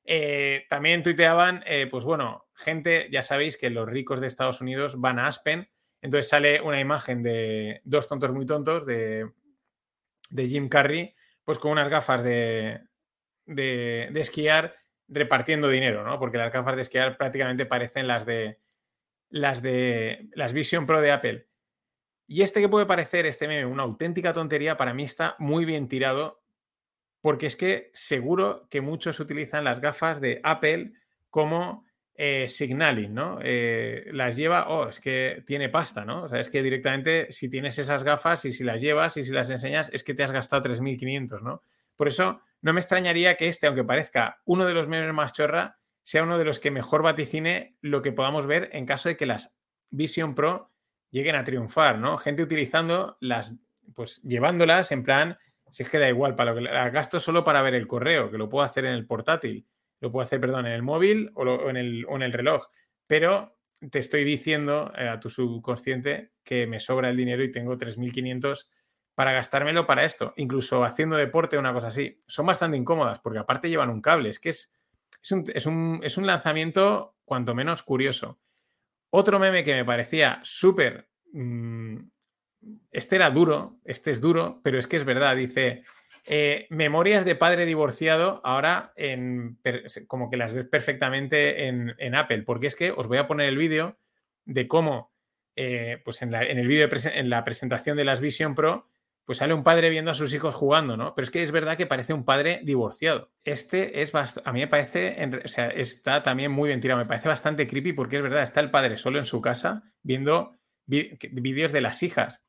Eh, 0.04 0.66
también 0.68 1.02
tuiteaban, 1.02 1.62
eh, 1.66 1.86
pues 1.90 2.04
bueno, 2.04 2.46
gente, 2.54 3.08
ya 3.10 3.22
sabéis 3.22 3.56
que 3.56 3.70
los 3.70 3.88
ricos 3.88 4.20
de 4.20 4.26
Estados 4.26 4.60
Unidos 4.60 5.00
van 5.00 5.18
a 5.18 5.26
Aspen, 5.26 5.68
entonces 6.02 6.28
sale 6.28 6.60
una 6.60 6.80
imagen 6.80 7.22
de 7.22 7.80
dos 7.84 8.08
tontos 8.08 8.32
muy 8.32 8.44
tontos 8.44 8.84
de, 8.84 9.30
de 10.28 10.48
Jim 10.48 10.68
Carrey, 10.68 11.14
pues 11.44 11.58
con 11.58 11.72
unas 11.72 11.88
gafas 11.88 12.22
de, 12.22 12.82
de, 13.46 14.10
de, 14.12 14.20
esquiar 14.20 14.76
repartiendo 15.08 15.68
dinero, 15.68 16.04
¿no? 16.04 16.18
Porque 16.18 16.36
las 16.36 16.52
gafas 16.52 16.76
de 16.76 16.82
esquiar 16.82 17.16
prácticamente 17.16 17.64
parecen 17.64 18.06
las 18.06 18.26
de 18.26 18.60
las 19.30 19.62
de 19.62 20.28
las 20.34 20.52
Vision 20.52 20.86
Pro 20.86 21.00
de 21.00 21.12
Apple. 21.12 21.48
Y 22.26 22.42
este 22.42 22.60
que 22.60 22.68
puede 22.68 22.86
parecer, 22.86 23.26
este 23.26 23.48
meme, 23.48 23.66
una 23.66 23.82
auténtica 23.82 24.32
tontería, 24.32 24.76
para 24.76 24.94
mí 24.94 25.04
está 25.04 25.36
muy 25.38 25.64
bien 25.64 25.88
tirado, 25.88 26.42
porque 27.20 27.46
es 27.46 27.56
que 27.56 27.90
seguro 27.94 28.66
que 28.70 28.80
muchos 28.80 29.20
utilizan 29.20 29.64
las 29.64 29.80
gafas 29.80 30.20
de 30.20 30.40
Apple 30.42 30.92
como 31.30 31.84
eh, 32.16 32.46
signaling, 32.48 33.12
¿no? 33.12 33.38
Eh, 33.42 34.06
las 34.12 34.36
lleva, 34.36 34.68
oh, 34.68 34.88
es 34.88 35.00
que 35.00 35.42
tiene 35.46 35.68
pasta, 35.68 36.04
¿no? 36.04 36.24
O 36.24 36.28
sea, 36.28 36.40
es 36.40 36.48
que 36.48 36.62
directamente 36.62 37.32
si 37.32 37.50
tienes 37.50 37.78
esas 37.78 38.04
gafas 38.04 38.44
y 38.44 38.52
si 38.52 38.62
las 38.62 38.80
llevas 38.80 39.16
y 39.16 39.24
si 39.24 39.32
las 39.32 39.50
enseñas, 39.50 39.90
es 39.92 40.04
que 40.04 40.14
te 40.14 40.22
has 40.22 40.30
gastado 40.30 40.62
3.500, 40.62 41.42
¿no? 41.42 41.62
Por 41.96 42.08
eso 42.08 42.40
no 42.60 42.72
me 42.72 42.80
extrañaría 42.80 43.36
que 43.36 43.48
este, 43.48 43.66
aunque 43.66 43.84
parezca 43.84 44.40
uno 44.44 44.64
de 44.64 44.74
los 44.74 44.88
memes 44.88 45.12
más 45.12 45.32
chorra, 45.32 45.78
sea 46.02 46.22
uno 46.22 46.38
de 46.38 46.44
los 46.44 46.60
que 46.60 46.70
mejor 46.70 47.02
vaticine 47.02 47.76
lo 47.80 48.00
que 48.02 48.12
podamos 48.12 48.46
ver 48.46 48.70
en 48.72 48.86
caso 48.86 49.08
de 49.08 49.16
que 49.16 49.26
las 49.26 49.56
Vision 49.90 50.34
Pro 50.34 50.73
lleguen 51.14 51.36
a 51.36 51.44
triunfar, 51.44 51.98
¿no? 51.98 52.18
Gente 52.18 52.42
utilizando 52.42 53.16
las, 53.20 53.54
pues 53.94 54.20
llevándolas 54.22 54.90
en 54.90 55.04
plan, 55.04 55.38
si 55.70 55.84
es 55.84 55.88
que 55.88 55.98
da 55.98 56.08
igual, 56.08 56.34
para 56.34 56.50
lo 56.50 56.56
que 56.56 56.62
las 56.62 56.92
gasto 56.92 57.20
solo 57.20 57.44
para 57.44 57.62
ver 57.62 57.74
el 57.74 57.86
correo, 57.86 58.30
que 58.30 58.38
lo 58.38 58.48
puedo 58.48 58.64
hacer 58.64 58.84
en 58.84 58.94
el 58.94 59.06
portátil 59.06 59.66
lo 60.04 60.12
puedo 60.12 60.22
hacer, 60.22 60.38
perdón, 60.38 60.66
en 60.66 60.72
el 60.72 60.82
móvil 60.82 61.30
o, 61.34 61.70
en, 61.70 61.78
el, 61.78 62.06
en, 62.08 62.22
el, 62.22 62.32
reloj. 62.32 62.66
Pero 63.06 63.56
te 63.90 64.00
estoy 64.00 64.22
diciendo 64.22 64.92
eh, 64.96 65.08
a 65.08 65.18
tu 65.18 65.30
subconsciente 65.30 66.32
que 66.44 66.66
me 66.66 66.78
sobra 66.78 67.08
el 67.08 67.16
dinero 67.16 67.42
y 67.42 67.50
tengo 67.50 67.76
3.500 67.78 68.66
para 69.14 69.32
gastármelo 69.32 69.86
para 69.86 70.04
esto. 70.04 70.34
Incluso 70.36 70.84
haciendo 70.84 71.16
deporte 71.16 71.56
o 71.56 71.60
una 71.60 71.72
cosa 71.72 71.86
así. 71.86 72.22
Son 72.26 72.44
bastante 72.44 72.76
incómodas 72.76 73.18
porque 73.20 73.38
aparte 73.38 73.70
llevan 73.70 73.88
un 73.88 74.02
cable. 74.02 74.28
Es 74.28 74.38
que 74.38 74.50
es, 74.50 74.70
es, 75.22 75.66
un, 75.66 76.00
lanzamiento 76.18 77.16
cuanto 77.24 77.54
menos 77.54 77.82
curioso. 77.82 78.38
Otro 79.16 79.38
meme 79.38 79.62
que 79.62 79.76
me 79.76 79.84
parecía 79.84 80.40
súper... 80.42 81.08
Mm, 81.32 81.98
este 82.90 83.14
era 83.14 83.30
duro, 83.30 83.78
este 83.84 84.10
es 84.10 84.20
duro, 84.20 84.60
pero 84.64 84.76
es 84.76 84.88
que 84.88 84.96
es 84.96 85.04
verdad. 85.04 85.36
Dice, 85.36 85.84
eh, 86.24 86.66
memorias 86.68 87.24
de 87.24 87.36
padre 87.36 87.64
divorciado, 87.64 88.40
ahora 88.42 88.92
en, 88.96 89.60
como 90.08 90.30
que 90.30 90.36
las 90.36 90.52
ves 90.52 90.66
perfectamente 90.66 91.68
en, 91.68 92.14
Apple, 92.16 92.42
porque 92.42 92.66
es 92.66 92.74
que 92.74 92.90
os 92.90 93.06
voy 93.06 93.18
a 93.18 93.28
poner 93.28 93.48
el 93.48 93.56
vídeo 93.56 94.00
de 94.46 94.66
cómo, 94.66 95.12
eh, 95.54 96.02
pues 96.04 96.20
en, 96.22 96.34
el 96.34 96.66
vídeo, 96.66 96.88
en 96.90 97.30
la 97.30 97.44
presentación 97.44 97.96
de 97.96 98.04
las 98.04 98.20
Vision 98.20 98.56
Pro, 98.56 98.88
pues 99.24 99.38
sale 99.38 99.54
un 99.54 99.64
padre 99.64 99.90
viendo 99.90 100.10
a 100.10 100.14
sus 100.14 100.32
hijos 100.34 100.54
jugando, 100.54 100.96
¿no? 100.96 101.14
Pero 101.14 101.24
es 101.24 101.30
que 101.30 101.42
es 101.42 101.50
verdad 101.50 101.76
que 101.76 101.86
parece 101.86 102.12
un 102.12 102.24
padre 102.24 102.60
divorciado. 102.64 103.30
Este 103.44 104.02
es 104.02 104.12
a 104.14 104.52
mí 104.52 104.60
me 104.60 104.68
parece, 104.68 105.16
o 105.44 105.48
sea, 105.48 105.68
está 105.68 106.22
también 106.22 106.52
muy 106.52 106.68
bien 106.68 106.80
tirado, 106.80 107.00
me 107.00 107.06
parece 107.06 107.28
bastante 107.28 107.66
creepy 107.66 107.92
porque 107.92 108.16
es 108.16 108.22
verdad, 108.22 108.42
está 108.42 108.60
el 108.60 108.70
padre 108.70 108.96
solo 108.96 109.18
en 109.18 109.24
su 109.24 109.40
casa 109.40 109.82
viendo 110.02 110.56
vídeos 110.86 111.72
de 111.72 111.80
las 111.80 112.02
hijas 112.02 112.44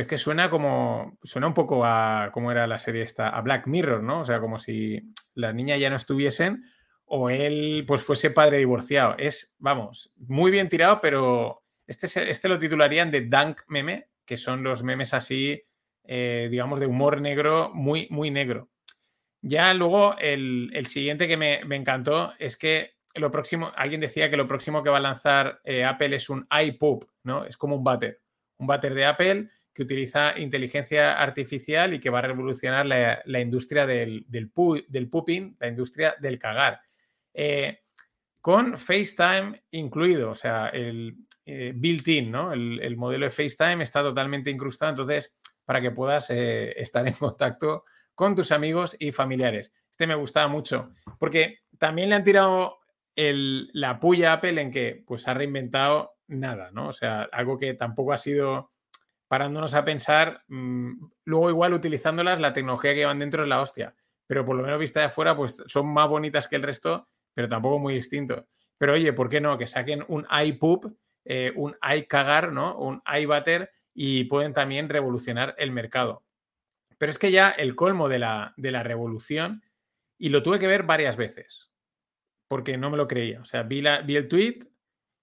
es 0.00 0.06
que 0.06 0.18
suena 0.18 0.50
como. 0.50 1.18
Suena 1.22 1.46
un 1.46 1.54
poco 1.54 1.84
a. 1.84 2.30
¿Cómo 2.32 2.50
era 2.50 2.66
la 2.66 2.78
serie 2.78 3.02
esta? 3.02 3.28
A 3.28 3.40
Black 3.42 3.66
Mirror, 3.66 4.02
¿no? 4.02 4.20
O 4.20 4.24
sea, 4.24 4.40
como 4.40 4.58
si 4.58 5.12
las 5.34 5.54
niñas 5.54 5.78
ya 5.78 5.90
no 5.90 5.96
estuviesen 5.96 6.64
o 7.04 7.28
él 7.28 7.84
pues 7.86 8.02
fuese 8.02 8.30
padre 8.30 8.58
divorciado. 8.58 9.14
Es, 9.18 9.54
vamos, 9.58 10.14
muy 10.16 10.50
bien 10.50 10.68
tirado, 10.68 11.00
pero 11.00 11.64
este, 11.86 12.30
este 12.30 12.48
lo 12.48 12.58
titularían 12.58 13.10
de 13.10 13.22
Dunk 13.22 13.62
Meme, 13.68 14.08
que 14.24 14.36
son 14.36 14.62
los 14.62 14.84
memes 14.84 15.12
así, 15.12 15.62
eh, 16.04 16.48
digamos, 16.50 16.80
de 16.80 16.86
humor 16.86 17.20
negro, 17.20 17.70
muy, 17.74 18.06
muy 18.10 18.30
negro. 18.30 18.68
Ya 19.42 19.72
luego 19.74 20.16
el, 20.18 20.70
siguiente 20.86 21.26
que 21.26 21.36
me, 21.36 21.60
encantó 21.74 22.34
es 22.38 22.56
que 22.56 22.94
lo 23.14 23.30
próximo, 23.30 23.72
alguien 23.74 24.00
decía 24.00 24.30
que 24.30 24.36
lo 24.36 24.46
próximo 24.46 24.82
que 24.82 24.90
va 24.90 24.98
a 24.98 25.00
lanzar 25.00 25.60
eh, 25.64 25.84
Apple 25.84 26.14
es 26.14 26.28
un 26.28 26.46
iPop, 26.50 27.04
¿no? 27.24 27.44
Es 27.44 27.56
como 27.56 27.76
un 27.76 27.84
váter. 27.84 28.20
Un 28.58 28.66
váter 28.66 28.94
de 28.94 29.06
Apple 29.06 29.48
que 29.72 29.82
utiliza 29.82 30.38
inteligencia 30.38 31.14
artificial 31.14 31.94
y 31.94 32.00
que 32.00 32.10
va 32.10 32.18
a 32.18 32.22
revolucionar 32.22 32.84
la, 32.86 33.40
industria 33.40 33.86
del, 33.86 34.24
del, 34.28 34.50
del, 34.88 35.08
pooping, 35.08 35.56
la 35.58 35.68
industria 35.68 36.14
del 36.20 36.38
cagar. 36.38 36.80
Eh, 37.32 37.80
con 38.40 38.76
FaceTime 38.76 39.62
incluido, 39.70 40.30
o 40.30 40.34
sea, 40.34 40.68
el 40.68 41.14
eh, 41.52 41.72
built-in, 41.74 42.30
¿no? 42.30 42.52
El, 42.52 42.96
modelo 42.96 43.24
de 43.24 43.32
FaceTime 43.32 43.82
está 43.82 44.02
totalmente 44.02 44.50
incrustado, 44.50 44.90
entonces, 44.90 45.34
para 45.64 45.80
que 45.80 45.90
puedas 45.90 46.30
eh, 46.30 46.72
estar 46.80 47.06
en 47.06 47.14
contacto 47.14 47.84
con 48.14 48.36
tus 48.36 48.52
amigos 48.52 48.96
y 48.98 49.10
familiares. 49.10 49.72
Este 49.90 50.06
me 50.06 50.14
gustaba 50.14 50.46
mucho, 50.46 50.90
porque 51.18 51.58
también 51.78 52.08
le 52.08 52.14
han 52.14 52.24
tirado 52.24 52.78
la 53.16 53.98
puya 53.98 54.30
a 54.30 54.34
Apple 54.34 54.60
en 54.60 54.70
que 54.70 55.02
pues 55.06 55.28
ha 55.28 55.34
reinventado 55.34 56.12
nada, 56.28 56.70
¿no? 56.70 56.88
O 56.88 56.92
sea, 56.92 57.28
algo 57.32 57.58
que 57.58 57.74
tampoco 57.74 58.12
ha 58.12 58.16
sido 58.16 58.70
parándonos 59.28 59.74
a 59.74 59.84
pensar, 59.84 60.42
mm, 60.48 60.92
luego 61.24 61.50
igual 61.50 61.74
utilizándolas, 61.74 62.40
la 62.40 62.52
tecnología 62.52 62.92
que 62.92 63.00
llevan 63.00 63.18
dentro 63.18 63.42
es 63.42 63.48
la 63.48 63.60
hostia, 63.60 63.94
pero 64.26 64.46
por 64.46 64.56
lo 64.56 64.62
menos 64.62 64.78
vista 64.78 65.00
de 65.00 65.06
afuera, 65.06 65.36
pues 65.36 65.62
son 65.66 65.92
más 65.92 66.08
bonitas 66.08 66.48
que 66.48 66.56
el 66.56 66.62
resto, 66.62 67.08
pero 67.34 67.48
tampoco 67.48 67.78
muy 67.78 67.94
distintos. 67.94 68.44
Pero 68.78 68.94
oye, 68.94 69.12
¿por 69.12 69.28
qué 69.28 69.42
no? 69.42 69.58
Que 69.58 69.66
saquen 69.66 70.04
un 70.08 70.26
iPoop, 70.30 70.96
eh, 71.24 71.52
un 71.56 71.76
iCagar, 71.96 72.52
¿no? 72.52 72.76
Un 72.78 73.02
iButter 73.20 73.70
y 73.94 74.24
pueden 74.24 74.54
también 74.54 74.88
revolucionar 74.88 75.54
el 75.58 75.70
mercado. 75.70 76.24
Pero 76.98 77.10
es 77.10 77.18
que 77.18 77.30
ya 77.30 77.50
el 77.50 77.74
colmo 77.74 78.08
de 78.08 78.18
la, 78.18 78.54
de 78.56 78.70
la 78.70 78.82
revolución, 78.82 79.62
y 80.18 80.28
lo 80.28 80.42
tuve 80.42 80.58
que 80.58 80.66
ver 80.66 80.82
varias 80.82 81.16
veces, 81.16 81.72
porque 82.46 82.76
no 82.76 82.90
me 82.90 82.96
lo 82.96 83.08
creía. 83.08 83.40
O 83.40 83.44
sea, 83.44 83.62
vi, 83.62 83.80
la, 83.80 84.02
vi 84.02 84.16
el 84.16 84.28
tweet 84.28 84.58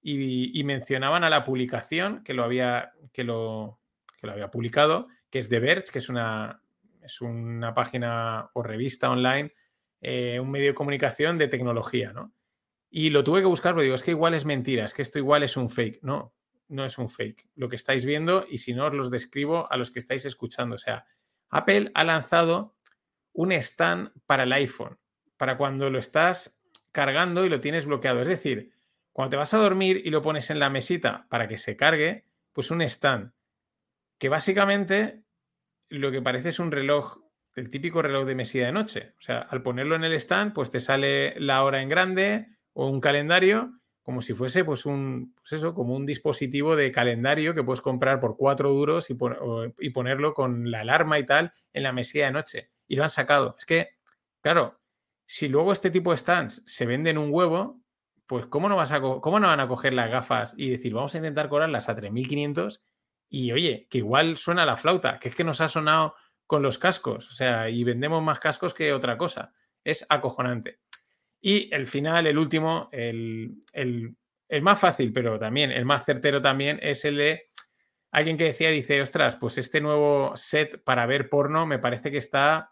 y, 0.02 0.60
y, 0.60 0.64
mencionaban 0.64 1.24
a 1.24 1.30
la 1.30 1.44
publicación 1.44 2.24
que 2.24 2.34
lo 2.34 2.44
había, 2.44 2.94
que 3.14 3.24
lo, 3.24 3.80
que 4.20 4.28
lo 4.28 4.34
había 4.34 4.50
publicado, 4.50 5.08
que 5.30 5.40
es 5.40 5.50
The 5.50 5.60
Verge, 5.60 5.92
que 5.92 6.00
es 6.00 6.10
una, 6.10 6.62
es 7.02 7.22
una 7.22 7.74
página 7.74 8.50
o 8.54 8.64
revista 8.64 9.10
online, 9.10 9.54
eh, 10.02 10.40
un 10.40 10.52
medio 10.52 10.68
de 10.68 10.76
comunicación 10.76 11.38
de 11.38 11.48
tecnología, 11.48 12.14
¿no? 12.14 12.34
Y 12.90 13.10
lo 13.10 13.24
tuve 13.24 13.42
que 13.42 13.48
buscar, 13.48 13.74
porque 13.74 13.86
digo, 13.86 13.96
es 13.96 14.04
que 14.04 14.12
igual 14.12 14.34
es 14.34 14.46
mentira, 14.46 14.86
es 14.86 14.94
que 14.94 15.02
esto 15.02 15.20
igual 15.20 15.44
es 15.44 15.58
un 15.58 15.70
fake. 15.70 16.00
No, 16.04 16.34
no 16.70 16.86
es 16.86 16.98
un 16.98 17.10
fake. 17.10 17.50
Lo 17.56 17.70
que 17.70 17.76
estáis 17.76 18.06
viendo, 18.06 18.46
y 18.50 18.60
si 18.60 18.74
no 18.74 18.86
os 18.88 18.94
los 18.94 19.12
describo 19.12 19.72
a 19.72 19.78
los 19.78 19.92
que 19.92 20.00
estáis 20.00 20.26
escuchando. 20.26 20.76
O 20.76 20.80
sea, 20.80 21.06
Apple 21.50 21.92
ha 21.94 22.04
lanzado 22.04 22.76
un 23.34 23.52
stand 23.52 24.12
para 24.26 24.44
el 24.44 24.54
iPhone, 24.54 24.98
para 25.38 25.58
cuando 25.58 25.90
lo 25.90 26.00
estás 26.00 26.60
cargando 26.92 27.46
y 27.46 27.50
lo 27.50 27.60
tienes 27.60 27.86
bloqueado. 27.86 28.22
Es 28.22 28.28
decir, 28.28 28.72
cuando 29.12 29.32
te 29.32 29.38
vas 29.38 29.54
a 29.54 29.58
dormir 29.58 30.02
y 30.04 30.10
lo 30.10 30.22
pones 30.22 30.50
en 30.50 30.60
la 30.60 30.70
mesita 30.70 31.28
para 31.30 31.48
que 31.48 31.58
se 31.58 31.76
cargue, 31.76 32.26
pues 32.54 32.72
un 32.72 32.82
stand 32.82 33.32
que 34.18 34.30
básicamente 34.30 35.24
lo 35.90 36.12
que 36.12 36.22
parece 36.22 36.50
es 36.50 36.60
un 36.60 36.72
reloj, 36.72 37.20
el 37.56 37.70
típico 37.70 38.02
reloj 38.02 38.26
de 38.26 38.36
mesilla 38.36 38.66
de 38.66 38.72
noche. 38.72 39.14
O 39.18 39.22
sea, 39.22 39.40
al 39.40 39.62
ponerlo 39.62 39.96
en 39.96 40.04
el 40.04 40.14
stand, 40.14 40.54
pues 40.54 40.72
te 40.72 40.80
sale 40.80 41.40
la 41.40 41.64
hora 41.64 41.82
en 41.82 41.90
grande 41.90 42.57
o 42.80 42.88
un 42.88 43.02
calendario, 43.02 43.72
como 44.04 44.22
si 44.22 44.36
fuese 44.36 44.64
pues 44.64 44.86
un, 44.86 45.34
pues 45.36 45.54
eso, 45.54 45.74
como 45.74 45.96
un 45.96 46.06
dispositivo 46.06 46.76
de 46.76 46.92
calendario 46.92 47.56
que 47.56 47.64
puedes 47.64 47.82
comprar 47.82 48.20
por 48.20 48.38
cuatro 48.38 48.72
duros 48.72 49.10
y, 49.10 49.16
ponerlo 49.90 50.36
con 50.36 50.70
la 50.70 50.82
alarma 50.82 51.18
y 51.18 51.26
tal 51.26 51.54
en 51.74 51.82
la 51.82 51.92
mesilla 51.92 52.28
de 52.28 52.34
noche. 52.34 52.70
Y 52.88 52.96
lo 52.96 53.04
han 53.04 53.10
sacado. 53.10 53.56
Es 53.58 53.66
que, 53.66 53.96
claro, 54.42 54.80
si 55.26 55.48
luego 55.48 55.74
este 55.74 55.90
tipo 55.90 56.12
de 56.12 56.18
stands 56.18 56.62
se 56.68 56.86
venden 56.86 57.18
un 57.18 57.30
huevo, 57.32 57.82
pues 58.28 58.46
¿cómo 58.46 58.70
no, 58.70 58.76
vas 58.76 58.92
a 58.92 59.02
¿cómo 59.02 59.40
no 59.40 59.48
van 59.48 59.60
a 59.60 59.68
coger 59.68 59.96
las 59.96 60.12
gafas 60.12 60.54
y 60.56 60.70
decir, 60.70 60.94
vamos 60.94 61.16
a 61.16 61.18
intentar 61.18 61.50
cobrarlas 61.50 61.90
a 61.90 61.96
3.500 61.96 62.80
y 63.28 63.54
oye, 63.54 63.88
que 63.90 63.98
igual 63.98 64.38
suena 64.38 64.68
la 64.68 64.78
flauta, 64.78 65.18
que 65.18 65.30
es 65.30 65.36
que 65.36 65.44
nos 65.44 65.62
ha 65.62 65.68
sonado 65.68 66.14
con 66.46 66.62
los 66.62 66.78
cascos, 66.78 67.28
o 67.32 67.34
sea, 67.34 67.72
y 67.72 67.84
vendemos 67.84 68.22
más 68.22 68.40
cascos 68.40 68.76
que 68.76 68.94
otra 68.94 69.18
cosa. 69.18 69.52
Es 69.84 70.06
acojonante. 70.10 70.80
Y 71.48 71.74
el 71.74 71.88
final, 71.88 72.28
el 72.28 72.38
último, 72.38 72.90
el, 72.92 73.64
más 74.62 74.80
fácil, 74.82 75.14
pero 75.14 75.40
también 75.40 75.72
el 75.72 75.86
más 75.86 76.04
certero 76.04 76.42
también, 76.42 76.78
es 76.82 77.06
el 77.06 77.16
de 77.16 77.52
alguien 78.12 78.36
que 78.36 78.44
decía, 78.44 78.70
dice, 78.70 79.02
ostras, 79.02 79.38
pues 79.38 79.58
este 79.58 79.80
nuevo 79.80 80.36
set 80.36 80.84
para 80.84 81.06
ver 81.06 81.30
porno 81.30 81.66
me 81.66 81.80
parece 81.80 82.12
que 82.12 82.18
está, 82.18 82.72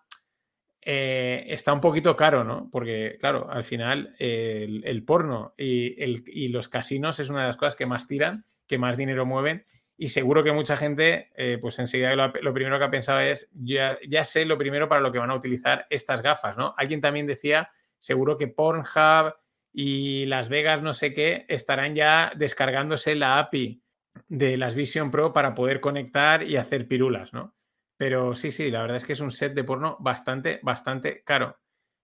eh, 0.82 1.46
está 1.48 1.72
un 1.72 1.79
poquito 1.79 2.17
caro, 2.17 2.44
¿no? 2.44 2.67
Porque, 2.70 3.15
claro, 3.17 3.50
al 3.50 3.63
final 3.63 4.13
el, 4.20 5.05
porno 5.05 5.53
y, 5.58 5.96
y, 6.27 6.50
los 6.50 6.67
casinos 6.67 7.22
es 7.22 7.29
una 7.29 7.44
de 7.44 7.48
las 7.48 7.55
cosas 7.55 7.77
que 7.77 7.86
más 7.86 8.08
tiran, 8.08 8.46
que 8.67 8.77
más 8.77 8.98
dinero 8.98 9.25
mueven 9.25 9.65
y 9.96 10.10
seguro 10.10 10.44
que 10.44 10.51
mucha 10.51 10.75
gente, 10.75 11.32
eh, 11.38 11.60
pues 11.62 11.79
enseguida 11.79 12.13
lo, 12.13 12.53
primero 12.53 12.77
que 12.77 12.84
ha 12.84 12.91
pensado 12.91 13.22
es, 13.22 13.50
ya, 13.53 13.98
ya 14.05 14.25
sé 14.25 14.44
lo 14.44 14.58
primero 14.58 14.89
para 14.89 15.00
lo 15.00 15.13
que 15.13 15.20
van 15.20 15.32
a 15.32 15.36
utilizar 15.36 15.88
estas 15.89 16.22
gafas, 16.22 16.58
¿no? 16.58 16.74
Alguien 16.75 17.00
también 17.00 17.25
decía, 17.25 17.72
seguro 18.06 18.38
que 18.38 18.48
Pornhub 18.48 19.34
y 19.74 20.28
Las 20.28 20.48
Vegas, 20.48 20.84
no 20.84 20.94
sé 20.94 21.12
qué, 21.14 21.46
estarán 21.50 21.96
ya 21.96 22.32
descargándose 22.36 23.16
la 23.16 23.40
API 23.40 23.82
de 24.28 24.58
las 24.58 24.76
Vision 24.76 25.10
Pro 25.10 25.34
para 25.34 25.56
poder 25.56 25.82
conectar 25.82 26.44
y 26.44 26.56
hacer 26.56 26.88
pirulas, 26.88 27.34
¿no? 27.34 27.56
Pero 27.98 28.36
sí, 28.36 28.52
sí, 28.52 28.70
la 28.70 28.82
verdad 28.82 28.98
es 28.98 29.06
que 29.06 29.14
es 29.14 29.22
un 29.22 29.32
set 29.32 29.54
de 29.56 29.64
porno 29.64 29.98
bastante, 30.00 30.60
bastante 30.62 31.24
caro. 31.24 31.58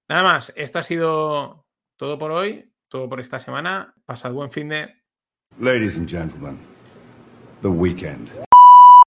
Nada 0.10 0.24
más, 0.24 0.52
esto 0.56 0.80
ha 0.80 0.84
sido 0.84 1.68
todo 1.98 2.18
por 2.18 2.32
hoy, 2.32 2.74
todo 2.88 3.08
por 3.08 3.20
esta 3.20 3.38
semana. 3.38 3.94
Pasad 4.06 4.34
buen 4.34 4.50
fin 4.50 4.70
de... 4.70 5.04
Ladies 5.60 5.98
and 5.98 6.10
gentlemen. 6.10 6.58
the 7.62 7.70
weekend. 7.70 8.32